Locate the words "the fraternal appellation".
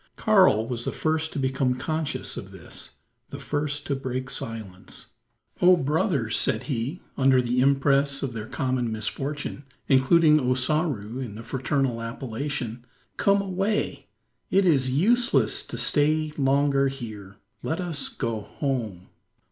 11.35-12.83